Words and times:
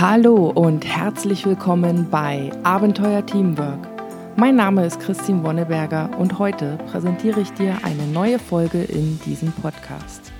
Hallo 0.00 0.50
und 0.50 0.86
herzlich 0.86 1.44
willkommen 1.44 2.08
bei 2.08 2.52
Abenteuer 2.62 3.26
Teamwork. 3.26 3.88
Mein 4.36 4.54
Name 4.54 4.86
ist 4.86 5.00
Christine 5.00 5.42
Wonneberger 5.42 6.16
und 6.20 6.38
heute 6.38 6.78
präsentiere 6.88 7.40
ich 7.40 7.50
dir 7.54 7.76
eine 7.82 8.06
neue 8.06 8.38
Folge 8.38 8.80
in 8.80 9.18
diesem 9.26 9.50
Podcast. 9.50 10.30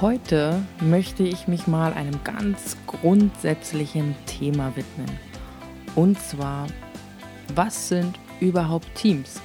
Heute 0.00 0.62
möchte 0.78 1.24
ich 1.24 1.48
mich 1.48 1.66
mal 1.66 1.92
einem 1.94 2.22
ganz 2.22 2.76
grundsätzlichen 2.86 4.14
Thema 4.26 4.76
widmen. 4.76 5.10
Und 5.96 6.20
zwar, 6.20 6.68
was 7.56 7.88
sind 7.88 8.16
überhaupt 8.38 8.94
Teams? 8.94 9.40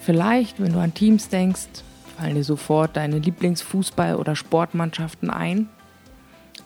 Vielleicht, 0.00 0.62
wenn 0.62 0.72
du 0.72 0.78
an 0.78 0.94
Teams 0.94 1.28
denkst, 1.28 1.84
fallen 2.18 2.34
dir 2.34 2.44
sofort 2.44 2.96
deine 2.96 3.18
Lieblingsfußball- 3.18 4.16
oder 4.16 4.34
Sportmannschaften 4.34 5.30
ein. 5.30 5.68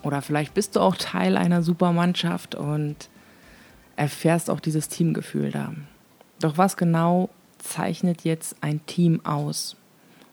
Oder 0.01 0.21
vielleicht 0.21 0.53
bist 0.53 0.75
du 0.75 0.79
auch 0.79 0.95
Teil 0.95 1.37
einer 1.37 1.61
Supermannschaft 1.61 2.55
und 2.55 2.95
erfährst 3.95 4.49
auch 4.49 4.59
dieses 4.59 4.89
Teamgefühl 4.89 5.51
da. 5.51 5.73
Doch 6.39 6.57
was 6.57 6.75
genau 6.75 7.29
zeichnet 7.59 8.23
jetzt 8.23 8.55
ein 8.61 8.85
Team 8.85 9.23
aus? 9.25 9.77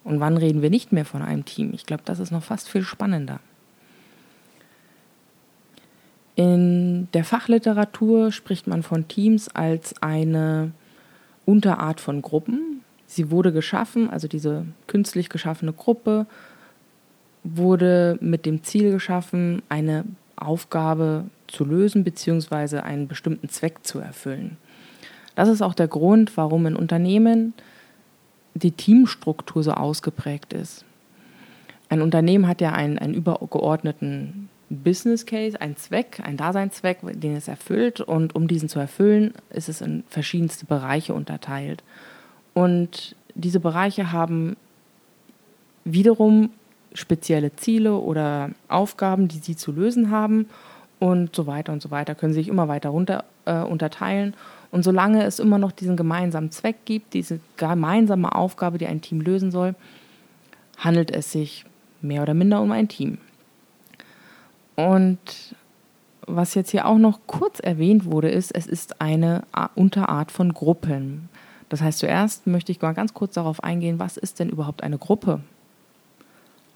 Und 0.03 0.19
wann 0.21 0.39
reden 0.39 0.63
wir 0.63 0.71
nicht 0.71 0.93
mehr 0.93 1.05
von 1.05 1.23
einem 1.23 1.45
Team? 1.45 1.73
Ich 1.75 1.85
glaube, 1.85 2.03
das 2.07 2.19
ist 2.19 2.33
noch 2.33 2.43
fast 2.43 2.69
viel 2.69 2.83
spannender. 2.83 3.41
In 6.35 7.09
der 7.13 7.25
Fachliteratur 7.25 8.33
spricht 8.33 8.67
man 8.67 8.83
von 8.83 9.07
Teams 9.09 9.49
als 9.49 10.03
eine 10.03 10.73
Unterart 11.45 12.01
von 12.01 12.23
Gruppen, 12.23 12.70
Sie 13.11 13.33
wurde 13.33 13.53
geschaffen, 13.53 14.09
also 14.09 14.29
diese 14.29 14.67
künstlich 14.87 15.31
geschaffene 15.31 15.73
Gruppe 15.73 16.27
wurde 17.43 18.17
mit 18.21 18.47
dem 18.47 18.63
Ziel 18.63 18.93
geschaffen, 18.93 19.63
eine 19.69 20.05
Aufgabe 20.37 21.25
zu 21.49 21.65
lösen 21.65 22.05
bzw. 22.05 22.79
einen 22.79 23.09
bestimmten 23.09 23.49
Zweck 23.49 23.79
zu 23.83 23.99
erfüllen. 23.99 24.59
Das 25.35 25.49
ist 25.49 25.61
auch 25.61 25.75
der 25.75 25.89
Grund, 25.89 26.37
warum 26.37 26.67
in 26.67 26.77
Unternehmen 26.77 27.53
die 28.55 28.71
Teamstruktur 28.71 29.65
so 29.65 29.73
ausgeprägt 29.73 30.53
ist. 30.53 30.85
Ein 31.89 32.03
Unternehmen 32.03 32.47
hat 32.47 32.61
ja 32.61 32.71
einen, 32.71 32.97
einen 32.97 33.15
übergeordneten 33.15 34.49
Business 34.69 35.27
Case, 35.27 35.61
einen 35.61 35.77
Zweck, 35.77 36.21
einen 36.23 36.37
Daseinszweck, 36.37 36.99
den 37.03 37.35
es 37.35 37.49
erfüllt. 37.49 38.01
Und 38.01 38.37
um 38.37 38.47
diesen 38.47 38.69
zu 38.69 38.79
erfüllen, 38.79 39.35
ist 39.51 39.69
es 39.69 39.81
in 39.81 40.05
verschiedenste 40.09 40.65
Bereiche 40.67 41.13
unterteilt. 41.13 41.83
Und 42.61 43.17
diese 43.35 43.59
Bereiche 43.59 44.13
haben 44.13 44.55
wiederum 45.87 46.51
spezielle 46.93 47.57
Ziele 47.57 47.95
oder 47.95 48.51
Aufgaben, 48.69 49.29
die 49.29 49.39
sie 49.39 49.57
zu 49.57 49.73
lösen 49.73 50.11
haben 50.11 50.47
und 50.99 51.35
so 51.35 51.47
weiter 51.47 51.73
und 51.73 51.81
so 51.81 51.91
weiter, 51.91 52.15
können 52.15 52.35
sich 52.35 52.49
immer 52.49 52.69
weiter 52.69 52.91
runter 52.91 53.25
äh, 53.47 53.63
unterteilen. 53.63 54.35
Und 54.73 54.83
solange 54.83 55.25
es 55.25 55.39
immer 55.39 55.57
noch 55.57 55.73
diesen 55.73 55.97
gemeinsamen 55.97 56.51
Zweck 56.51 56.85
gibt, 56.85 57.15
diese 57.15 57.41
gemeinsame 57.57 58.35
Aufgabe, 58.35 58.77
die 58.77 58.87
ein 58.87 59.01
Team 59.01 59.23
lösen 59.23 59.51
soll, 59.51 59.75
handelt 60.77 61.11
es 61.11 61.33
sich 61.33 61.65
mehr 62.03 62.21
oder 62.21 62.35
minder 62.35 62.61
um 62.61 62.73
ein 62.73 62.89
Team. 62.89 63.17
Und 64.77 65.55
was 66.27 66.55
jetzt 66.55 66.73
hier 66.73 66.87
auch 66.87 66.99
noch 66.99 67.21
kurz 67.27 67.59
erwähnt 67.59 68.05
wurde, 68.05 68.29
ist, 68.29 68.55
es 68.55 68.67
ist 68.67 69.01
eine 69.01 69.45
Unterart 69.77 70.31
von 70.31 70.53
Gruppen. 70.53 71.30
Das 71.71 71.81
heißt, 71.81 72.01
zuerst 72.01 72.47
möchte 72.47 72.73
ich 72.73 72.83
mal 72.83 72.93
ganz 72.93 73.15
kurz 73.15 73.35
darauf 73.35 73.65
eingehen, 73.65 73.99
was 73.99 74.17
ist 74.19 74.41
denn 74.41 74.51
überhaupt 74.51 74.83
eine 74.83 74.99
Gruppe? 74.99 75.41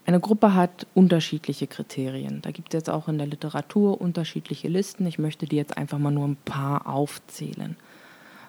Eine 0.07 0.19
Gruppe 0.19 0.53
hat 0.53 0.87
unterschiedliche 0.93 1.67
Kriterien. 1.67 2.41
Da 2.41 2.51
gibt 2.51 2.73
es 2.73 2.77
jetzt 2.77 2.89
auch 2.89 3.07
in 3.07 3.17
der 3.17 3.27
Literatur 3.27 3.99
unterschiedliche 3.99 4.69
Listen. 4.69 5.05
Ich 5.05 5.19
möchte 5.19 5.47
die 5.47 5.57
jetzt 5.57 5.77
einfach 5.77 5.97
mal 5.97 6.11
nur 6.11 6.27
ein 6.27 6.37
paar 6.45 6.87
aufzählen. 6.87 7.75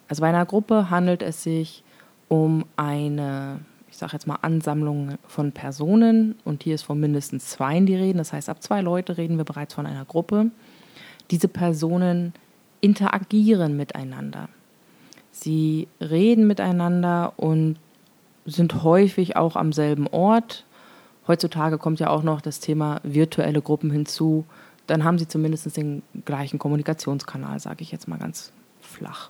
Also 0.09 0.21
bei 0.21 0.29
einer 0.29 0.47
Gruppe 0.47 0.89
handelt 0.89 1.23
es 1.23 1.43
sich 1.43 1.83
um 2.29 2.65
eine, 2.77 3.61
ich 3.91 3.97
sage 3.97 4.13
jetzt 4.13 4.27
mal, 4.27 4.39
Ansammlung 4.43 5.19
von 5.27 5.51
Personen. 5.51 6.37
Und 6.45 6.63
hier 6.63 6.77
ist 6.77 6.83
von 6.83 7.01
mindestens 7.01 7.49
zwei 7.49 7.81
die 7.81 7.97
Rede. 7.97 8.19
Das 8.19 8.33
heißt, 8.33 8.49
ab 8.49 8.63
zwei 8.63 8.83
Leute 8.83 9.17
reden 9.17 9.37
wir 9.37 9.45
bereits 9.45 9.75
von 9.75 9.87
einer 9.87 10.05
Gruppe. 10.05 10.51
Diese 11.33 11.49
Personen 11.49 12.35
interagieren 12.83 13.77
miteinander. 13.77 14.49
Sie 15.39 15.87
reden 16.01 16.47
miteinander 16.47 17.35
und 17.37 17.77
sind 18.47 18.83
häufig 18.83 19.37
auch 19.37 19.55
am 19.55 19.73
selben 19.73 20.07
Ort. 20.07 20.65
Heutzutage 21.29 21.77
kommt 21.77 22.01
ja 22.01 22.09
auch 22.09 22.23
noch 22.23 22.41
das 22.41 22.59
Thema 22.59 23.01
virtuelle 23.03 23.61
Gruppen 23.61 23.91
hinzu. 23.91 24.47
Dann 24.87 25.05
haben 25.05 25.19
sie 25.19 25.29
zumindest 25.29 25.77
den 25.77 26.03
gleichen 26.25 26.59
Kommunikationskanal, 26.59 27.61
sage 27.61 27.83
ich 27.83 27.93
jetzt 27.93 28.09
mal 28.09 28.19
ganz 28.19 28.51
flach. 28.81 29.29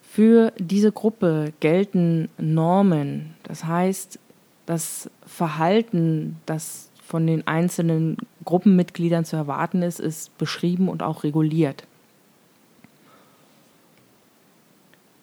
Für 0.00 0.50
diese 0.58 0.92
Gruppe 0.92 1.52
gelten 1.60 2.30
Normen. 2.38 3.34
Das 3.42 3.66
heißt, 3.66 4.18
das 4.64 5.10
Verhalten, 5.26 6.36
das 6.46 6.90
von 7.06 7.26
den 7.26 7.46
einzelnen 7.46 8.16
Gruppenmitgliedern 8.46 9.26
zu 9.26 9.36
erwarten 9.36 9.82
ist, 9.82 10.00
ist 10.00 10.36
beschrieben 10.38 10.88
und 10.88 11.02
auch 11.02 11.22
reguliert. 11.22 11.84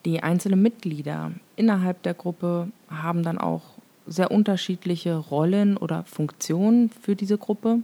Die 0.06 0.24
einzelnen 0.24 0.62
Mitglieder 0.62 1.32
innerhalb 1.56 2.02
der 2.04 2.14
Gruppe 2.14 2.70
haben 2.90 3.24
dann 3.24 3.38
auch 3.38 3.62
sehr 4.08 4.32
unterschiedliche 4.32 5.16
Rollen 5.16 5.78
oder 5.78 6.04
Funktionen 6.04 6.90
für 6.90 7.16
diese 7.16 7.38
Gruppe. 7.38 7.80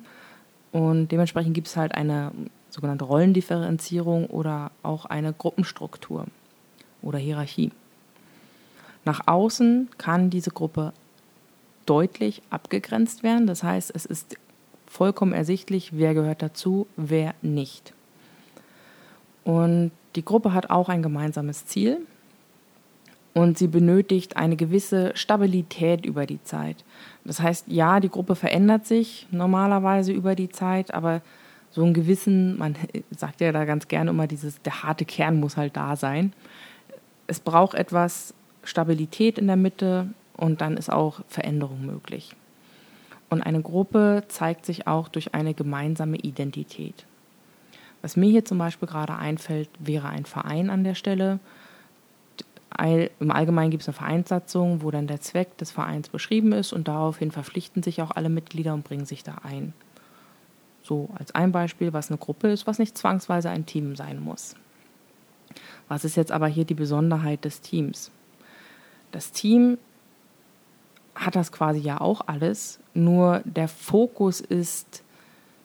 Und 0.71 1.11
dementsprechend 1.11 1.53
gibt 1.53 1.67
es 1.67 1.77
halt 1.77 1.93
eine 1.93 2.31
sogenannte 2.69 3.05
Rollendifferenzierung 3.05 4.27
oder 4.27 4.71
auch 4.83 5.05
eine 5.05 5.33
Gruppenstruktur 5.33 6.25
oder 7.01 7.19
Hierarchie. 7.19 7.71
Nach 9.05 9.21
außen 9.25 9.89
kann 9.97 10.29
diese 10.29 10.51
Gruppe 10.51 10.91
deutlich 11.85 12.41
abgegrenzt 12.49 13.23
werden. 13.23 13.47
Das 13.47 13.63
heißt, 13.63 13.91
es 13.95 14.05
ist 14.05 14.35
vollkommen 14.85 15.33
ersichtlich, 15.33 15.97
wer 15.97 16.13
gehört 16.13 16.41
dazu, 16.41 16.87
wer 16.97 17.33
nicht. 17.41 17.93
Und 19.43 19.91
die 20.17 20.25
Gruppe 20.25 20.51
hat 20.51 20.71
auch 20.71 20.89
ein 20.89 21.03
gemeinsames 21.03 21.67
Ziel 21.67 21.99
und 23.35 23.57
sie 23.57 23.67
benötigt 23.67 24.35
eine 24.35 24.55
gewisse 24.55 25.11
Stabilität 25.15 26.07
über 26.07 26.25
die 26.25 26.43
Zeit. 26.43 26.83
Das 27.23 27.39
heißt, 27.39 27.67
ja, 27.67 27.99
die 27.99 28.09
Gruppe 28.09 28.35
verändert 28.35 28.87
sich 28.87 29.27
normalerweise 29.29 30.11
über 30.11 30.33
die 30.33 30.49
Zeit, 30.49 30.91
aber 30.91 31.21
so 31.69 31.83
einen 31.83 31.93
gewissen, 31.93 32.57
man 32.57 32.75
sagt 33.15 33.41
ja 33.41 33.51
da 33.51 33.65
ganz 33.65 33.87
gerne 33.87 34.09
immer 34.09 34.25
dieses, 34.25 34.59
der 34.63 34.81
harte 34.81 35.05
Kern 35.05 35.39
muss 35.39 35.55
halt 35.55 35.77
da 35.77 35.95
sein. 35.95 36.33
Es 37.27 37.39
braucht 37.39 37.75
etwas 37.75 38.33
Stabilität 38.63 39.37
in 39.37 39.45
der 39.45 39.55
Mitte 39.55 40.07
und 40.35 40.61
dann 40.61 40.77
ist 40.77 40.91
auch 40.91 41.21
Veränderung 41.27 41.85
möglich. 41.85 42.35
Und 43.29 43.43
eine 43.43 43.61
Gruppe 43.61 44.23
zeigt 44.29 44.65
sich 44.65 44.87
auch 44.87 45.09
durch 45.09 45.35
eine 45.35 45.53
gemeinsame 45.53 46.17
Identität. 46.17 47.05
Was 48.01 48.15
mir 48.15 48.29
hier 48.29 48.45
zum 48.45 48.57
Beispiel 48.57 48.87
gerade 48.87 49.15
einfällt, 49.15 49.69
wäre 49.79 50.09
ein 50.09 50.25
Verein 50.25 50.69
an 50.69 50.83
der 50.83 50.95
Stelle. 50.95 51.39
Im 53.19 53.31
Allgemeinen 53.31 53.71
gibt 53.71 53.81
es 53.81 53.87
eine 53.87 53.97
Vereinssatzung, 53.97 54.83
wo 54.83 54.91
dann 54.91 55.07
der 55.07 55.19
Zweck 55.19 55.57
des 55.57 55.71
Vereins 55.71 56.09
beschrieben 56.09 56.51
ist 56.51 56.73
und 56.73 56.87
daraufhin 56.87 57.31
verpflichten 57.31 57.81
sich 57.81 58.01
auch 58.01 58.11
alle 58.11 58.29
Mitglieder 58.29 58.73
und 58.73 58.83
bringen 58.83 59.05
sich 59.05 59.23
da 59.23 59.35
ein. 59.43 59.73
So 60.83 61.09
als 61.17 61.33
ein 61.33 61.51
Beispiel, 61.51 61.91
was 61.91 62.09
eine 62.09 62.17
Gruppe 62.17 62.49
ist, 62.49 62.67
was 62.67 62.77
nicht 62.77 62.97
zwangsweise 62.97 63.49
ein 63.49 63.65
Team 63.65 63.95
sein 63.95 64.21
muss. 64.21 64.55
Was 65.87 66.05
ist 66.05 66.15
jetzt 66.17 66.31
aber 66.31 66.47
hier 66.47 66.65
die 66.65 66.75
Besonderheit 66.75 67.45
des 67.45 67.61
Teams? 67.61 68.11
Das 69.11 69.31
Team 69.31 69.77
hat 71.15 71.35
das 71.35 71.51
quasi 71.51 71.79
ja 71.79 71.99
auch 71.99 72.21
alles, 72.27 72.79
nur 72.93 73.41
der 73.43 73.67
Fokus 73.67 74.39
ist 74.39 75.03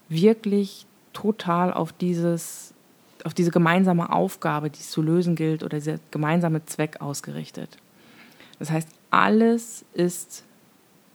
wirklich 0.09 0.87
total 1.13 1.73
auf 1.73 1.93
dieses, 1.93 2.75
auf 3.25 3.35
diese 3.35 3.51
gemeinsame 3.51 4.13
Aufgabe, 4.13 4.71
die 4.71 4.81
es 4.81 4.91
zu 4.91 5.03
lösen 5.03 5.37
gilt, 5.37 5.63
oder 5.63 5.79
dieser 5.79 5.97
gemeinsame 6.11 6.65
Zweck 6.67 7.01
ausgerichtet. 7.01 7.77
Das 8.59 8.71
heißt, 8.71 8.89
alles 9.11 9.85
ist 9.95 10.45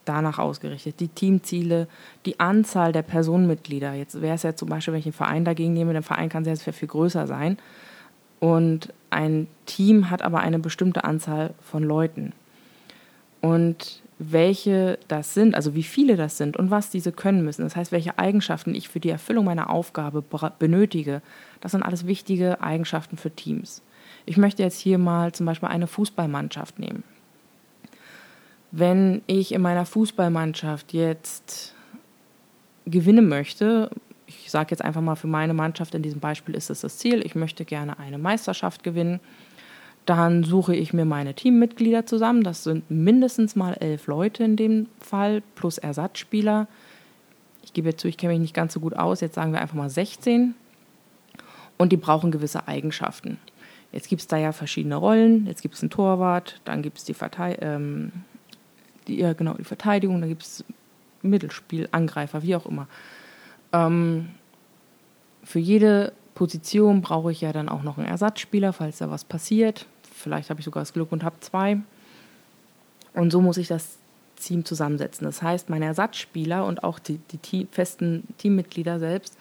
danach 0.05 0.39
ausgerichtet. 0.39 0.99
Die 0.99 1.07
Teamziele, 1.07 1.87
die 2.25 2.39
Anzahl 2.39 2.91
der 2.91 3.01
Personenmitglieder. 3.01 3.93
Jetzt 3.93 4.21
wäre 4.21 4.35
es 4.35 4.43
ja 4.43 4.55
zum 4.55 4.69
Beispiel, 4.69 4.93
wenn 4.93 4.99
ich 4.99 5.05
einen 5.05 5.13
Verein 5.13 5.45
dagegen 5.45 5.73
nehme, 5.73 5.93
der 5.93 6.03
Verein 6.03 6.29
kann 6.29 6.43
sehr 6.43 6.57
viel, 6.57 6.73
viel 6.73 6.87
größer 6.87 7.27
sein. 7.27 7.57
Und 8.39 8.93
ein 9.09 9.47
Team 9.65 10.09
hat 10.09 10.21
aber 10.21 10.39
eine 10.39 10.59
bestimmte 10.59 11.03
Anzahl 11.03 11.53
von 11.61 11.83
Leuten. 11.83 12.33
Und 13.41 14.01
welche 14.19 14.97
das 15.07 15.33
sind, 15.33 15.53
also 15.53 15.75
wie 15.75 15.83
viele 15.83 16.15
das 16.15 16.37
sind 16.37 16.57
und 16.57 16.71
was 16.71 16.89
diese 16.89 17.11
können 17.11 17.43
müssen. 17.43 17.61
Das 17.61 17.75
heißt, 17.75 17.91
welche 17.91 18.17
Eigenschaften 18.17 18.73
ich 18.73 18.89
für 18.89 18.99
die 18.99 19.09
Erfüllung 19.09 19.45
meiner 19.45 19.69
Aufgabe 19.69 20.23
benötige. 20.57 21.21
Das 21.61 21.73
sind 21.73 21.83
alles 21.83 22.07
wichtige 22.07 22.61
Eigenschaften 22.61 23.17
für 23.17 23.31
Teams. 23.31 23.83
Ich 24.25 24.37
möchte 24.37 24.63
jetzt 24.63 24.79
hier 24.79 24.97
mal 24.97 25.31
zum 25.33 25.45
Beispiel 25.45 25.69
eine 25.69 25.87
Fußballmannschaft 25.87 26.79
nehmen. 26.79 27.03
Wenn 28.71 29.21
ich 29.27 29.53
in 29.53 29.61
meiner 29.61 29.85
Fußballmannschaft 29.85 30.93
jetzt 30.93 31.73
gewinnen 32.85 33.29
möchte, 33.29 33.89
ich 34.25 34.51
sage 34.51 34.71
jetzt 34.71 34.83
einfach 34.83 35.01
mal 35.01 35.15
für 35.15 35.27
meine 35.27 35.53
Mannschaft 35.53 35.95
in 35.95 36.01
diesem 36.01 36.19
Beispiel 36.19 36.55
ist 36.55 36.69
es 36.69 36.81
das 36.81 36.97
Ziel, 36.97 37.25
ich 37.25 37.35
möchte 37.35 37.65
gerne 37.65 37.97
eine 37.99 38.17
Meisterschaft 38.17 38.83
gewinnen, 38.83 39.19
dann 40.07 40.45
suche 40.45 40.73
ich 40.73 40.93
mir 40.93 41.03
meine 41.03 41.33
Teammitglieder 41.33 42.05
zusammen. 42.05 42.41
Das 42.41 42.63
sind 42.63 42.89
mindestens 42.89 43.57
mal 43.57 43.73
elf 43.73 44.07
Leute 44.07 44.43
in 44.45 44.55
dem 44.55 44.87
Fall, 45.01 45.43
plus 45.55 45.77
Ersatzspieler. 45.77 46.67
Ich 47.61 47.73
gebe 47.73 47.89
jetzt 47.89 47.99
zu, 47.99 48.07
ich 48.07 48.17
kenne 48.17 48.33
mich 48.33 48.41
nicht 48.41 48.53
ganz 48.53 48.73
so 48.73 48.79
gut 48.79 48.95
aus. 48.95 49.19
Jetzt 49.19 49.35
sagen 49.35 49.51
wir 49.51 49.59
einfach 49.59 49.75
mal 49.75 49.89
16. 49.89 50.55
Und 51.77 51.91
die 51.91 51.97
brauchen 51.97 52.31
gewisse 52.31 52.69
Eigenschaften. 52.69 53.37
Jetzt 53.91 54.07
gibt 54.07 54.21
es 54.21 54.27
da 54.27 54.37
ja 54.37 54.53
verschiedene 54.53 54.95
Rollen. 54.95 55.45
Jetzt 55.45 55.61
gibt 55.61 55.75
es 55.75 55.81
einen 55.81 55.89
Torwart, 55.89 56.61
dann 56.63 56.81
gibt 56.81 56.99
es 56.99 57.03
die, 57.03 57.13
Verteid 57.13 57.59
ähm, 57.61 58.13
die, 59.07 59.19
ja, 59.19 59.33
genau, 59.33 59.55
die 59.55 59.65
Verteidigung, 59.65 60.21
dann 60.21 60.29
gibt 60.29 60.43
es 60.43 60.63
Mittelspiel, 61.21 61.89
Angreifer, 61.91 62.43
wie 62.43 62.55
auch 62.55 62.65
immer. 62.65 62.87
Ähm, 63.73 64.29
für 65.43 65.59
jede 65.59 66.13
Position 66.33 67.01
brauche 67.01 67.31
ich 67.31 67.41
ja 67.41 67.51
dann 67.51 67.67
auch 67.67 67.83
noch 67.83 67.97
einen 67.97 68.07
Ersatzspieler, 68.07 68.71
falls 68.71 68.99
da 68.99 69.11
was 69.11 69.25
passiert. 69.25 69.85
Vielleicht 70.17 70.49
habe 70.49 70.59
ich 70.59 70.65
sogar 70.65 70.81
das 70.81 70.93
Glück 70.93 71.11
und 71.11 71.23
habe 71.23 71.39
zwei. 71.39 71.77
Und 73.13 73.31
so 73.31 73.41
muss 73.41 73.57
ich 73.57 73.67
das 73.67 73.97
Team 74.35 74.65
zusammensetzen. 74.65 75.25
Das 75.25 75.41
heißt, 75.41 75.69
meine 75.69 75.85
Ersatzspieler 75.85 76.65
und 76.65 76.83
auch 76.83 76.99
die, 76.99 77.19
die 77.51 77.67
festen 77.71 78.27
Teammitglieder 78.37 78.99
selbst 78.99 79.37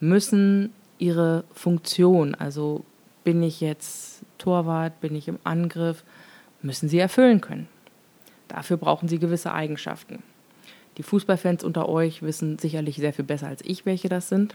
müssen 0.00 0.72
ihre 0.98 1.44
Funktion, 1.54 2.34
also 2.34 2.84
bin 3.24 3.42
ich 3.42 3.60
jetzt 3.60 4.22
Torwart, 4.38 5.00
bin 5.00 5.14
ich 5.14 5.28
im 5.28 5.38
Angriff, 5.44 6.04
müssen 6.62 6.88
sie 6.88 6.98
erfüllen 6.98 7.40
können. 7.40 7.68
Dafür 8.48 8.76
brauchen 8.76 9.08
sie 9.08 9.18
gewisse 9.18 9.52
Eigenschaften. 9.52 10.22
Die 10.98 11.02
Fußballfans 11.02 11.64
unter 11.64 11.88
euch 11.88 12.22
wissen 12.22 12.58
sicherlich 12.58 12.96
sehr 12.96 13.12
viel 13.12 13.24
besser 13.24 13.48
als 13.48 13.62
ich, 13.64 13.84
welche 13.86 14.08
das 14.08 14.28
sind. 14.28 14.54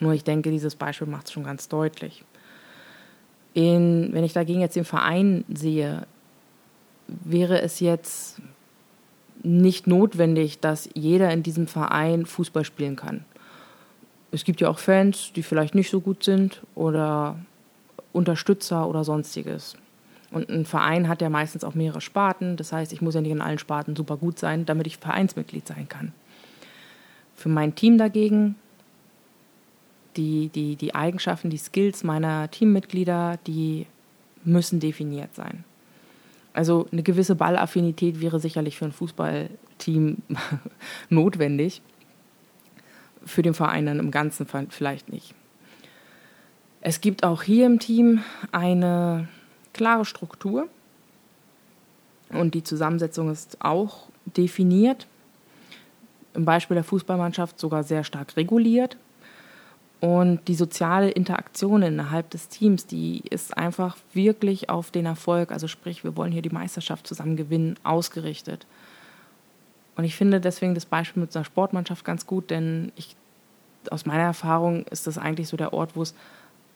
Nur 0.00 0.12
ich 0.12 0.24
denke, 0.24 0.50
dieses 0.50 0.74
Beispiel 0.74 1.06
macht 1.06 1.26
es 1.26 1.32
schon 1.32 1.44
ganz 1.44 1.68
deutlich. 1.68 2.24
In, 3.54 4.12
wenn 4.12 4.24
ich 4.24 4.32
dagegen 4.32 4.60
jetzt 4.60 4.76
den 4.76 4.84
Verein 4.84 5.44
sehe, 5.52 6.06
wäre 7.06 7.62
es 7.62 7.80
jetzt 7.80 8.40
nicht 9.42 9.86
notwendig, 9.86 10.60
dass 10.60 10.88
jeder 10.94 11.30
in 11.30 11.42
diesem 11.42 11.66
Verein 11.66 12.26
Fußball 12.26 12.64
spielen 12.64 12.96
kann. 12.96 13.24
Es 14.32 14.44
gibt 14.44 14.60
ja 14.60 14.68
auch 14.68 14.78
Fans, 14.78 15.32
die 15.34 15.42
vielleicht 15.42 15.74
nicht 15.74 15.90
so 15.90 16.00
gut 16.00 16.24
sind 16.24 16.62
oder 16.74 17.38
Unterstützer 18.12 18.88
oder 18.88 19.04
sonstiges. 19.04 19.76
Und 20.32 20.48
ein 20.48 20.64
Verein 20.64 21.08
hat 21.08 21.22
ja 21.22 21.30
meistens 21.30 21.62
auch 21.62 21.74
mehrere 21.74 22.00
Sparten. 22.00 22.56
Das 22.56 22.72
heißt, 22.72 22.92
ich 22.92 23.00
muss 23.00 23.14
ja 23.14 23.20
nicht 23.20 23.30
in 23.30 23.40
allen 23.40 23.58
Sparten 23.58 23.94
super 23.94 24.16
gut 24.16 24.38
sein, 24.38 24.66
damit 24.66 24.88
ich 24.88 24.96
Vereinsmitglied 24.96 25.66
sein 25.68 25.88
kann. 25.88 26.12
Für 27.36 27.48
mein 27.48 27.76
Team 27.76 27.98
dagegen, 27.98 28.56
die, 30.16 30.48
die, 30.48 30.76
die 30.76 30.94
Eigenschaften, 30.94 31.50
die 31.50 31.58
Skills 31.58 32.04
meiner 32.04 32.50
Teammitglieder, 32.50 33.38
die 33.46 33.86
müssen 34.44 34.80
definiert 34.80 35.34
sein. 35.34 35.64
Also 36.52 36.86
eine 36.92 37.02
gewisse 37.02 37.34
Ballaffinität 37.34 38.20
wäre 38.20 38.38
sicherlich 38.38 38.76
für 38.78 38.84
ein 38.84 38.92
Fußballteam 38.92 40.18
notwendig. 41.08 41.82
Für 43.26 43.42
den 43.42 43.54
Verein 43.54 43.86
dann 43.86 43.98
im 43.98 44.10
Ganzen 44.10 44.46
vielleicht 44.68 45.10
nicht. 45.10 45.34
Es 46.80 47.00
gibt 47.00 47.24
auch 47.24 47.42
hier 47.42 47.64
im 47.66 47.78
Team 47.78 48.22
eine 48.52 49.28
klare 49.72 50.04
Struktur 50.04 50.68
und 52.28 52.54
die 52.54 52.62
Zusammensetzung 52.62 53.30
ist 53.30 53.56
auch 53.64 54.08
definiert. 54.36 55.06
Im 56.34 56.44
Beispiel 56.44 56.74
der 56.74 56.84
Fußballmannschaft 56.84 57.58
sogar 57.58 57.84
sehr 57.84 58.04
stark 58.04 58.36
reguliert. 58.36 58.96
Und 60.04 60.48
die 60.48 60.54
soziale 60.54 61.08
Interaktion 61.08 61.80
innerhalb 61.80 62.28
des 62.28 62.50
Teams, 62.50 62.86
die 62.86 63.22
ist 63.30 63.56
einfach 63.56 63.96
wirklich 64.12 64.68
auf 64.68 64.90
den 64.90 65.06
Erfolg, 65.06 65.50
also 65.50 65.66
sprich, 65.66 66.04
wir 66.04 66.14
wollen 66.14 66.30
hier 66.30 66.42
die 66.42 66.50
Meisterschaft 66.50 67.06
zusammen 67.06 67.36
gewinnen, 67.36 67.76
ausgerichtet. 67.84 68.66
Und 69.96 70.04
ich 70.04 70.14
finde 70.14 70.42
deswegen 70.42 70.74
das 70.74 70.84
Beispiel 70.84 71.22
mit 71.22 71.34
einer 71.34 71.46
Sportmannschaft 71.46 72.04
ganz 72.04 72.26
gut, 72.26 72.50
denn 72.50 72.92
ich, 72.96 73.16
aus 73.90 74.04
meiner 74.04 74.24
Erfahrung 74.24 74.84
ist 74.90 75.06
das 75.06 75.16
eigentlich 75.16 75.48
so 75.48 75.56
der 75.56 75.72
Ort, 75.72 75.96
wo 75.96 76.02
es 76.02 76.14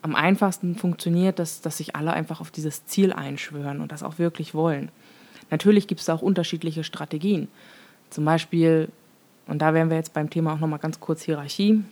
am 0.00 0.14
einfachsten 0.14 0.74
funktioniert, 0.74 1.38
dass, 1.38 1.60
dass 1.60 1.76
sich 1.76 1.96
alle 1.96 2.14
einfach 2.14 2.40
auf 2.40 2.50
dieses 2.50 2.86
Ziel 2.86 3.12
einschwören 3.12 3.82
und 3.82 3.92
das 3.92 4.02
auch 4.02 4.18
wirklich 4.18 4.54
wollen. 4.54 4.90
Natürlich 5.50 5.86
gibt 5.86 6.00
es 6.00 6.06
da 6.06 6.14
auch 6.14 6.22
unterschiedliche 6.22 6.82
Strategien. 6.82 7.48
Zum 8.08 8.24
Beispiel, 8.24 8.88
und 9.46 9.60
da 9.60 9.74
wären 9.74 9.90
wir 9.90 9.98
jetzt 9.98 10.14
beim 10.14 10.30
Thema 10.30 10.54
auch 10.54 10.60
nochmal 10.60 10.78
ganz 10.78 10.98
kurz 10.98 11.20
Hierarchie, 11.20 11.84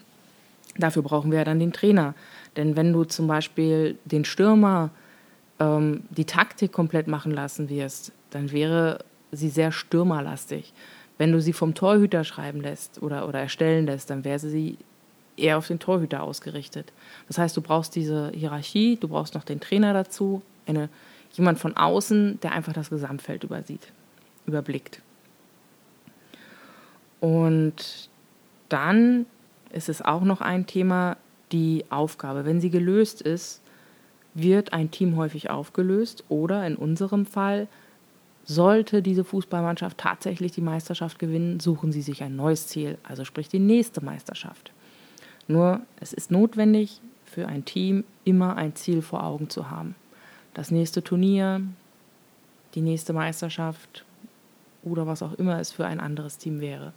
dafür 0.79 1.03
brauchen 1.03 1.31
wir 1.31 1.39
ja 1.39 1.45
dann 1.45 1.59
den 1.59 1.73
Trainer. 1.73 2.15
Denn 2.57 2.77
wenn 2.77 2.93
du 2.93 3.05
zum 3.05 3.27
Beispiel 3.27 3.99
den 4.05 4.25
Stürmer 4.25 4.91
ähm, 5.61 6.03
die 6.11 6.25
Taktik 6.25 6.73
komplett 6.73 7.07
machen 7.07 7.33
lassen 7.33 7.69
wirst, 7.69 8.13
dann 8.31 8.53
wäre 8.53 9.05
sie 9.33 9.49
sehr 9.49 9.73
stürmerlastig. 9.73 10.73
Wenn 11.19 11.33
du 11.33 11.41
sie 11.41 11.53
vom 11.53 11.75
Torhüter 11.75 12.25
schreiben 12.25 12.61
lässt 12.61 13.03
oder, 13.03 13.29
oder 13.29 13.41
erstellen 13.41 13.87
lässt, 13.87 14.11
dann 14.11 14.25
wäre 14.25 14.39
sie 14.39 14.77
eher 15.37 15.59
auf 15.59 15.67
den 15.67 15.79
Torhüter 15.79 16.23
ausgerichtet. 16.23 16.93
Das 17.29 17.39
heißt, 17.39 17.57
du 17.57 17.61
brauchst 17.61 17.95
diese 17.95 18.31
Hierarchie, 18.35 18.97
du 18.97 19.09
brauchst 19.09 19.35
noch 19.35 19.45
den 19.45 19.61
Trainer 19.61 19.93
dazu, 19.93 20.43
eine, 20.67 20.89
jemand 21.33 21.59
von 21.59 21.77
außen, 21.77 22.41
der 22.41 22.53
einfach 22.53 22.73
das 22.73 22.91
Gesamtfeld 22.91 23.45
übersieht, 23.45 23.93
überblickt. 24.47 25.01
Und 27.21 28.09
dann 28.69 29.27
ist 29.71 29.89
es 29.89 30.03
auch 30.03 30.23
noch 30.23 30.41
ein 30.41 30.67
Thema, 30.67 31.17
die 31.53 31.85
Aufgabe. 31.91 32.45
Wenn 32.45 32.61
sie 32.61 32.71
gelöst 32.71 33.23
ist, 33.23 33.63
wird 34.35 34.73
ein 34.73 34.91
Team 34.91 35.17
häufig 35.17 35.51
aufgelöst 35.51 36.25
oder 36.29 36.67
in 36.67 36.77
unserem 36.77 37.25
Fall 37.27 37.69
sollte 38.45 39.03
diese 39.03 39.25
Fußballmannschaft 39.25 39.99
tatsächlich 39.99 40.53
die 40.53 40.61
Meisterschaft 40.61 41.19
gewinnen, 41.19 41.59
suchen 41.59 41.91
sie 41.91 42.03
sich 42.03 42.23
ein 42.23 42.37
neues 42.37 42.69
Ziel, 42.69 42.99
also 43.03 43.25
sprich 43.25 43.49
die 43.49 43.59
nächste 43.59 44.05
Meisterschaft. 44.05 44.73
Nur 45.49 45.81
es 46.01 46.13
ist 46.13 46.31
notwendig 46.31 47.01
für 47.25 47.49
ein 47.49 47.65
Team 47.65 48.05
immer 48.25 48.57
ein 48.57 48.75
Ziel 48.77 49.03
vor 49.03 49.25
Augen 49.25 49.51
zu 49.51 49.71
haben. 49.71 49.95
Das 50.55 50.71
nächste 50.71 51.03
Turnier, 51.03 51.61
die 52.75 52.83
nächste 52.83 53.13
Meisterschaft 53.13 54.05
oder 54.85 55.07
was 55.07 55.23
auch 55.23 55.33
immer 55.35 55.59
es 55.59 55.73
für 55.73 55.87
ein 55.87 55.99
anderes 55.99 56.39
Team 56.39 56.61
wäre. 56.61 56.93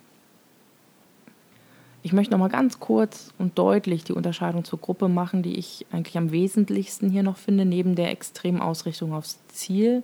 Ich 2.01 2.13
möchte 2.13 2.31
noch 2.31 2.39
mal 2.39 2.47
ganz 2.47 2.79
kurz 2.79 3.33
und 3.37 3.57
deutlich 3.57 4.05
die 4.05 4.13
Unterscheidung 4.13 4.63
zur 4.63 4.79
Gruppe 4.79 5.09
machen, 5.09 5.43
die 5.43 5.57
ich 5.57 5.85
eigentlich 5.91 6.17
am 6.17 6.31
wesentlichsten 6.31 7.09
hier 7.09 7.23
noch 7.23 7.37
finde. 7.37 7.65
Neben 7.65 7.95
der 7.95 8.11
extremen 8.11 8.61
Ausrichtung 8.61 9.13
aufs 9.13 9.39
Ziel 9.49 10.03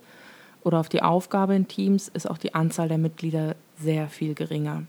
oder 0.64 0.80
auf 0.80 0.90
die 0.90 1.02
Aufgabe 1.02 1.56
in 1.56 1.68
Teams 1.68 2.10
ist 2.10 2.30
auch 2.30 2.38
die 2.38 2.54
Anzahl 2.54 2.90
der 2.90 2.98
Mitglieder 2.98 3.56
sehr 3.80 4.10
viel 4.10 4.34
geringer. 4.34 4.84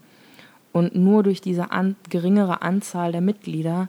Und 0.72 0.96
nur 0.96 1.22
durch 1.22 1.40
diese 1.40 1.70
an, 1.70 1.96
geringere 2.10 2.62
Anzahl 2.62 3.12
der 3.12 3.20
Mitglieder 3.20 3.88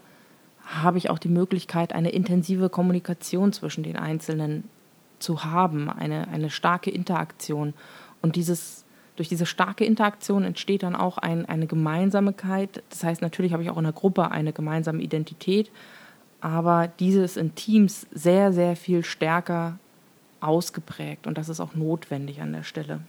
habe 0.64 0.98
ich 0.98 1.10
auch 1.10 1.20
die 1.20 1.30
Möglichkeit, 1.30 1.94
eine 1.94 2.10
intensive 2.10 2.70
Kommunikation 2.70 3.52
zwischen 3.52 3.84
den 3.84 3.96
Einzelnen 3.96 4.66
zu 5.20 5.44
haben, 5.44 5.90
eine, 5.90 6.28
eine 6.28 6.50
starke 6.50 6.92
Interaktion. 6.92 7.74
Und 8.22 8.36
dieses, 8.36 8.86
durch 9.18 9.28
diese 9.28 9.46
starke 9.46 9.84
Interaktion 9.84 10.44
entsteht 10.44 10.84
dann 10.84 10.96
auch 10.96 11.18
ein, 11.18 11.46
eine 11.46 11.68
Gemeinsamkeit. 11.68 12.84
Das 12.90 13.04
heißt, 13.04 13.22
natürlich 13.22 13.52
habe 13.52 13.64
ich 13.64 13.70
auch 13.70 13.78
in 13.78 13.84
der 13.84 13.94
Gruppe 13.94 14.32
eine 14.32 14.54
gemeinsame 14.54 15.02
Identität, 15.02 15.72
aber 16.40 16.88
diese 17.00 17.24
ist 17.24 17.36
in 17.36 17.56
Teams 17.56 18.08
sehr, 18.12 18.54
sehr 18.54 18.76
viel 18.76 19.04
stärker 19.04 19.80
ausgeprägt 20.40 21.28
und 21.28 21.38
das 21.38 21.50
ist 21.50 21.60
auch 21.60 21.74
notwendig 21.74 22.42
an 22.42 22.54
der 22.54 22.64
Stelle. 22.64 23.02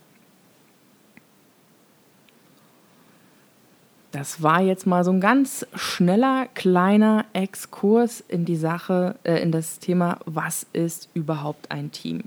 Das 4.11 4.43
war 4.43 4.63
jetzt 4.63 4.87
mal 4.87 5.05
so 5.05 5.11
ein 5.11 5.21
ganz 5.21 5.67
schneller, 5.75 6.49
kleiner 6.55 7.27
Exkurs 7.35 8.25
in 8.27 8.47
die 8.47 8.57
Sache, 8.57 9.17
äh, 9.23 9.43
in 9.43 9.53
das 9.53 9.79
Thema, 9.79 10.19
was 10.25 10.67
ist 10.73 11.11
überhaupt 11.13 11.71
ein 11.71 11.93
Team? 11.93 12.23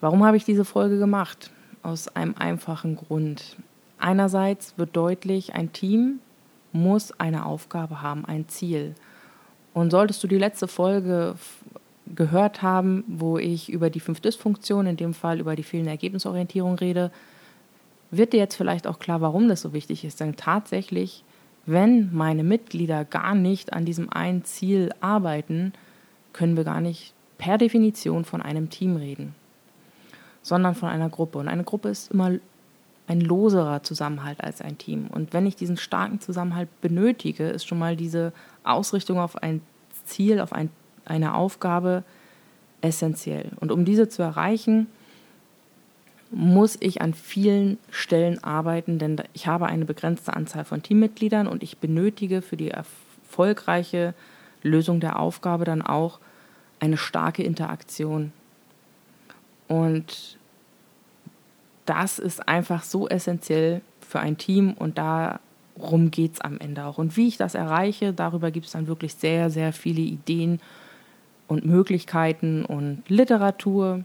Warum 0.00 0.24
habe 0.24 0.36
ich 0.36 0.44
diese 0.44 0.64
Folge 0.64 0.98
gemacht? 0.98 1.52
Aus 1.82 2.08
einem 2.08 2.34
einfachen 2.38 2.96
Grund. 2.96 3.56
Einerseits 3.98 4.78
wird 4.78 4.96
deutlich, 4.96 5.54
ein 5.54 5.72
Team 5.72 6.20
muss 6.72 7.12
eine 7.20 7.44
Aufgabe 7.44 8.02
haben, 8.02 8.24
ein 8.24 8.48
Ziel. 8.48 8.94
Und 9.74 9.90
solltest 9.90 10.22
du 10.22 10.26
die 10.28 10.38
letzte 10.38 10.68
Folge 10.68 11.34
gehört 12.14 12.62
haben, 12.62 13.04
wo 13.06 13.38
ich 13.38 13.70
über 13.70 13.90
die 13.90 14.00
fünf 14.00 14.20
Dysfunktionen, 14.20 14.92
in 14.92 14.96
dem 14.96 15.14
Fall 15.14 15.40
über 15.40 15.56
die 15.56 15.62
fehlende 15.62 15.90
Ergebnisorientierung 15.90 16.74
rede, 16.76 17.10
wird 18.10 18.32
dir 18.32 18.38
jetzt 18.38 18.56
vielleicht 18.56 18.86
auch 18.86 18.98
klar, 18.98 19.20
warum 19.20 19.48
das 19.48 19.62
so 19.62 19.72
wichtig 19.72 20.04
ist. 20.04 20.20
Denn 20.20 20.36
tatsächlich, 20.36 21.24
wenn 21.64 22.12
meine 22.12 22.44
Mitglieder 22.44 23.04
gar 23.04 23.34
nicht 23.34 23.72
an 23.72 23.84
diesem 23.84 24.10
einen 24.10 24.44
Ziel 24.44 24.90
arbeiten, 25.00 25.72
können 26.32 26.56
wir 26.56 26.64
gar 26.64 26.80
nicht 26.80 27.14
per 27.38 27.58
Definition 27.58 28.24
von 28.24 28.42
einem 28.42 28.68
Team 28.68 28.96
reden, 28.96 29.34
sondern 30.42 30.74
von 30.74 30.88
einer 30.88 31.08
Gruppe. 31.08 31.38
Und 31.38 31.48
eine 31.48 31.64
Gruppe 31.64 31.88
ist 31.88 32.12
immer 32.12 32.32
ein 33.06 33.20
loserer 33.20 33.82
Zusammenhalt 33.82 34.42
als 34.42 34.60
ein 34.60 34.78
Team. 34.78 35.06
Und 35.08 35.32
wenn 35.32 35.46
ich 35.46 35.56
diesen 35.56 35.76
starken 35.76 36.20
Zusammenhalt 36.20 36.68
benötige, 36.80 37.48
ist 37.48 37.66
schon 37.66 37.78
mal 37.78 37.96
diese 37.96 38.32
Ausrichtung 38.64 39.18
auf 39.18 39.42
ein 39.42 39.60
Ziel, 40.04 40.40
auf 40.40 40.52
ein, 40.52 40.70
eine 41.04 41.34
Aufgabe 41.34 42.04
essentiell. 42.80 43.50
Und 43.60 43.72
um 43.72 43.84
diese 43.84 44.08
zu 44.08 44.22
erreichen, 44.22 44.86
muss 46.30 46.78
ich 46.80 47.02
an 47.02 47.12
vielen 47.12 47.78
Stellen 47.90 48.42
arbeiten, 48.42 48.98
denn 48.98 49.20
ich 49.34 49.46
habe 49.46 49.66
eine 49.66 49.84
begrenzte 49.84 50.34
Anzahl 50.34 50.64
von 50.64 50.82
Teammitgliedern 50.82 51.46
und 51.46 51.62
ich 51.62 51.78
benötige 51.78 52.40
für 52.40 52.56
die 52.56 52.70
erfolgreiche 52.70 54.14
Lösung 54.62 55.00
der 55.00 55.18
Aufgabe 55.18 55.64
dann 55.64 55.82
auch 55.82 56.18
eine 56.80 56.96
starke 56.96 57.42
Interaktion. 57.42 58.32
Und 59.72 60.36
das 61.86 62.18
ist 62.18 62.46
einfach 62.46 62.82
so 62.82 63.08
essentiell 63.08 63.80
für 64.00 64.20
ein 64.20 64.36
Team 64.36 64.74
und 64.74 64.98
darum 64.98 66.10
geht 66.10 66.34
es 66.34 66.40
am 66.42 66.58
Ende 66.58 66.84
auch. 66.84 66.98
Und 66.98 67.16
wie 67.16 67.28
ich 67.28 67.38
das 67.38 67.54
erreiche, 67.54 68.12
darüber 68.12 68.50
gibt 68.50 68.66
es 68.66 68.72
dann 68.72 68.86
wirklich 68.86 69.14
sehr, 69.14 69.48
sehr 69.48 69.72
viele 69.72 70.02
Ideen 70.02 70.60
und 71.48 71.64
Möglichkeiten 71.64 72.66
und 72.66 73.02
Literatur. 73.08 74.04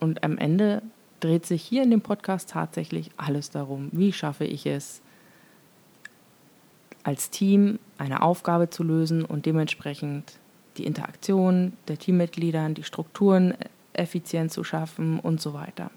Und 0.00 0.24
am 0.24 0.38
Ende 0.38 0.80
dreht 1.20 1.44
sich 1.44 1.62
hier 1.62 1.82
in 1.82 1.90
dem 1.90 2.00
Podcast 2.00 2.48
tatsächlich 2.48 3.10
alles 3.18 3.50
darum, 3.50 3.90
wie 3.92 4.14
schaffe 4.14 4.46
ich 4.46 4.64
es, 4.64 5.02
als 7.02 7.28
Team 7.28 7.78
eine 7.98 8.22
Aufgabe 8.22 8.70
zu 8.70 8.82
lösen 8.82 9.26
und 9.26 9.44
dementsprechend 9.44 10.38
die 10.78 10.86
Interaktion 10.86 11.74
der 11.86 11.98
Teammitgliedern, 11.98 12.72
die 12.72 12.82
Strukturen 12.82 13.52
effizient 13.94 14.52
zu 14.52 14.64
schaffen 14.64 15.18
und 15.18 15.40
so 15.40 15.54
weiter. 15.54 15.90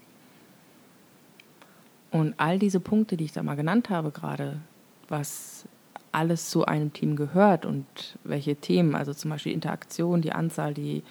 Und 2.10 2.34
all 2.38 2.58
diese 2.58 2.80
Punkte, 2.80 3.16
die 3.16 3.24
ich 3.24 3.32
da 3.32 3.42
mal 3.42 3.56
genannt 3.56 3.90
habe 3.90 4.10
gerade, 4.10 4.60
was 5.08 5.66
alles 6.12 6.48
zu 6.50 6.64
einem 6.64 6.92
Team 6.92 7.16
gehört 7.16 7.66
und 7.66 7.86
welche 8.24 8.56
Themen, 8.56 8.94
also 8.94 9.12
zum 9.12 9.30
Beispiel 9.30 9.52
Interaktion, 9.52 10.22
die 10.22 10.32
Anzahl, 10.32 10.72
die 10.72 11.02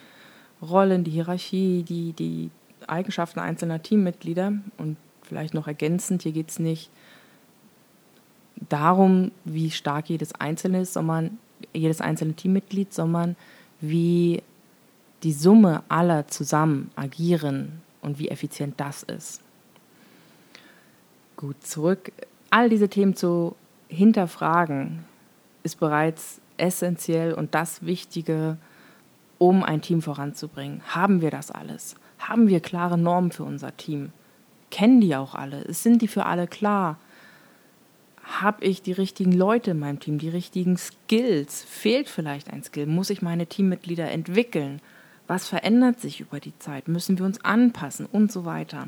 Rollen, 0.61 1.03
die 1.03 1.11
Hierarchie, 1.11 1.83
die, 1.83 2.13
die 2.13 2.49
Eigenschaften 2.87 3.39
einzelner 3.39 3.81
Teammitglieder 3.81 4.53
und 4.77 4.97
vielleicht 5.21 5.53
noch 5.53 5.67
ergänzend, 5.67 6.23
hier 6.23 6.31
geht 6.31 6.49
es 6.49 6.57
nicht 6.57 6.89
darum, 8.69 9.31
wie 9.45 9.69
stark 9.69 10.09
jedes 10.09 10.33
einzelne 10.33 10.81
ist, 10.81 10.93
sondern 10.93 11.37
jedes 11.73 12.01
einzelne 12.01 12.33
Teammitglied, 12.33 12.93
sondern 12.93 13.35
wie 13.81 14.41
die 15.23 15.33
Summe 15.33 15.83
aller 15.89 16.27
zusammen 16.27 16.91
agieren 16.95 17.81
und 18.01 18.19
wie 18.19 18.29
effizient 18.29 18.79
das 18.79 19.03
ist. 19.03 19.41
Gut, 21.35 21.55
zurück. 21.65 22.11
All 22.49 22.69
diese 22.69 22.89
Themen 22.89 23.15
zu 23.15 23.55
hinterfragen 23.89 25.05
ist 25.63 25.79
bereits 25.79 26.39
essentiell 26.57 27.33
und 27.33 27.53
das 27.53 27.85
Wichtige, 27.85 28.57
um 29.37 29.63
ein 29.63 29.81
Team 29.81 30.01
voranzubringen. 30.01 30.81
Haben 30.87 31.21
wir 31.21 31.29
das 31.29 31.51
alles? 31.51 31.95
Haben 32.19 32.47
wir 32.47 32.59
klare 32.59 32.97
Normen 32.97 33.31
für 33.31 33.43
unser 33.43 33.75
Team? 33.77 34.11
Kennen 34.71 35.01
die 35.01 35.15
auch 35.15 35.35
alle? 35.35 35.71
Sind 35.71 36.01
die 36.01 36.07
für 36.07 36.25
alle 36.25 36.47
klar? 36.47 36.97
Habe 38.23 38.65
ich 38.65 38.81
die 38.81 38.91
richtigen 38.91 39.31
Leute 39.31 39.71
in 39.71 39.79
meinem 39.79 39.99
Team, 39.99 40.17
die 40.17 40.29
richtigen 40.29 40.77
Skills? 40.77 41.63
Fehlt 41.63 42.09
vielleicht 42.09 42.51
ein 42.51 42.63
Skill? 42.63 42.87
Muss 42.87 43.09
ich 43.09 43.21
meine 43.21 43.47
Teammitglieder 43.47 44.09
entwickeln? 44.11 44.81
Was 45.27 45.47
verändert 45.47 45.99
sich 45.99 46.21
über 46.21 46.39
die 46.39 46.57
Zeit? 46.57 46.87
Müssen 46.87 47.19
wir 47.19 47.25
uns 47.25 47.43
anpassen 47.43 48.05
und 48.05 48.31
so 48.31 48.45
weiter? 48.45 48.87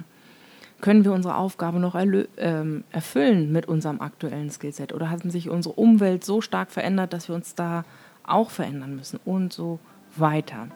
Können 0.82 1.04
wir 1.04 1.12
unsere 1.12 1.36
Aufgabe 1.36 1.80
noch 1.80 1.96
ähm, 2.38 2.86
erfüllen 2.92 3.52
mit 3.52 3.68
unserem 3.68 4.00
aktuellen 4.00 4.50
Skillset? 4.50 4.94
Oder 4.94 5.10
hat 5.10 5.22
sich 5.24 5.50
unsere 5.50 5.76
Umwelt 5.76 6.24
so 6.24 6.40
stark 6.40 6.72
verändert, 6.72 7.12
dass 7.12 7.28
wir 7.28 7.36
uns 7.36 7.56
da 7.56 7.84
auch 8.24 8.50
verändern 8.50 8.96
müssen 8.96 9.20
und 9.26 9.52
so 9.52 9.80
weiter? 10.16 10.70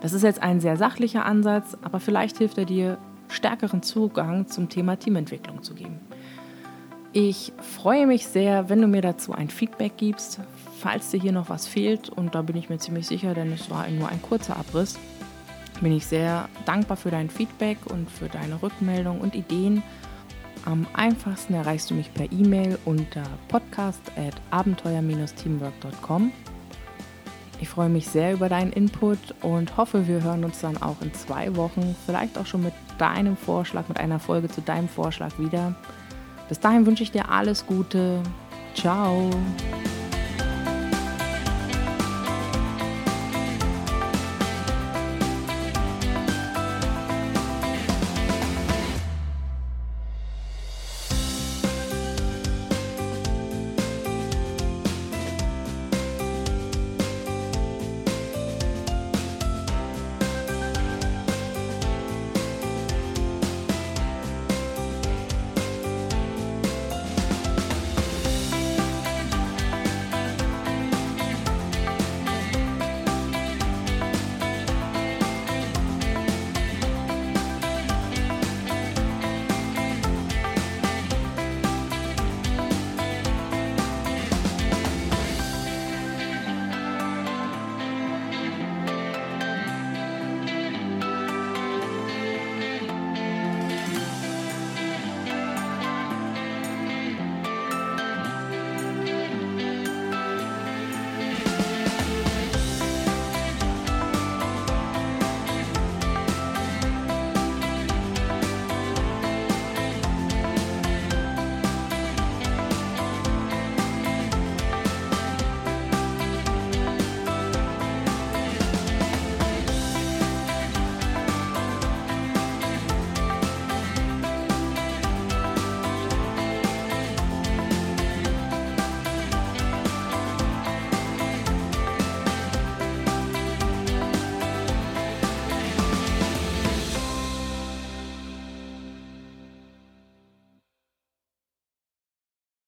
Das 0.00 0.12
ist 0.12 0.22
jetzt 0.22 0.42
ein 0.42 0.60
sehr 0.60 0.76
sachlicher 0.76 1.26
Ansatz, 1.26 1.76
aber 1.82 1.98
vielleicht 1.98 2.38
hilft 2.38 2.58
er 2.58 2.64
dir, 2.64 2.98
stärkeren 3.28 3.82
Zugang 3.82 4.46
zum 4.46 4.68
Thema 4.68 4.96
Teamentwicklung 4.96 5.62
zu 5.62 5.74
geben. 5.74 6.00
Ich 7.12 7.52
freue 7.58 8.06
mich 8.06 8.28
sehr, 8.28 8.68
wenn 8.68 8.80
du 8.80 8.86
mir 8.86 9.02
dazu 9.02 9.32
ein 9.32 9.48
Feedback 9.48 9.96
gibst, 9.96 10.38
falls 10.78 11.10
dir 11.10 11.20
hier 11.20 11.32
noch 11.32 11.48
was 11.48 11.66
fehlt. 11.66 12.08
Und 12.08 12.36
da 12.36 12.42
bin 12.42 12.56
ich 12.56 12.68
mir 12.68 12.78
ziemlich 12.78 13.08
sicher, 13.08 13.34
denn 13.34 13.50
es 13.52 13.68
war 13.68 13.88
nur 13.88 14.08
ein 14.08 14.22
kurzer 14.22 14.56
Abriss. 14.56 14.96
Bin 15.80 15.90
ich 15.92 16.06
sehr 16.06 16.48
dankbar 16.66 16.96
für 16.96 17.10
dein 17.10 17.28
Feedback 17.28 17.78
und 17.86 18.08
für 18.08 18.28
deine 18.28 18.62
Rückmeldung 18.62 19.20
und 19.20 19.34
Ideen. 19.34 19.82
Am 20.64 20.86
einfachsten 20.92 21.54
erreichst 21.54 21.90
du 21.90 21.94
mich 21.94 22.14
per 22.14 22.30
E-Mail 22.30 22.78
unter 22.84 23.24
podcast.abenteuer-teamwork.com. 23.48 26.30
Ich 27.60 27.68
freue 27.68 27.88
mich 27.88 28.06
sehr 28.06 28.34
über 28.34 28.48
deinen 28.48 28.72
Input 28.72 29.18
und 29.42 29.76
hoffe, 29.76 30.06
wir 30.06 30.22
hören 30.22 30.44
uns 30.44 30.60
dann 30.60 30.80
auch 30.80 31.02
in 31.02 31.12
zwei 31.14 31.56
Wochen, 31.56 31.96
vielleicht 32.06 32.38
auch 32.38 32.46
schon 32.46 32.62
mit 32.62 32.74
deinem 32.98 33.36
Vorschlag, 33.36 33.88
mit 33.88 33.98
einer 33.98 34.20
Folge 34.20 34.48
zu 34.48 34.60
deinem 34.60 34.88
Vorschlag 34.88 35.36
wieder. 35.38 35.74
Bis 36.50 36.58
dahin 36.58 36.84
wünsche 36.84 37.04
ich 37.04 37.12
dir 37.12 37.30
alles 37.30 37.64
Gute. 37.64 38.20
Ciao. 38.74 39.30